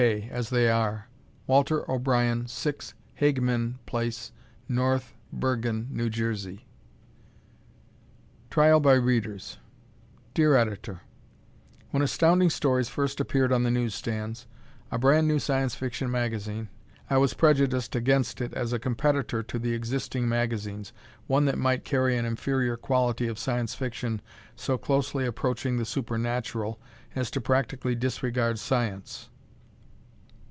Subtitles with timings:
[0.01, 1.07] K.) as they are.
[1.45, 4.09] Walter O'Brien, 6 Hageman Pl.,
[4.67, 6.09] North Bergen, N.
[6.09, 6.65] J.
[8.49, 9.59] Trial by Readers
[10.33, 11.01] Dear Editor:
[11.91, 14.47] When Astounding Stories first appeared on the newsstands,
[14.89, 16.69] a brand new Science Fiction magazine,
[17.07, 20.93] I was prejudiced against it as a competitor to the existing magazines
[21.27, 24.19] one that might carry an inferior quality of Science Fiction
[24.55, 26.79] so closely approaching the supernatural
[27.13, 29.27] as to practically disregard science.